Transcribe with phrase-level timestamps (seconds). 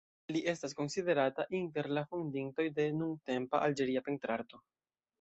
[0.35, 4.69] Li estas konsiderata inter la fondintoj de nuntempa Alĝeria pentrarto.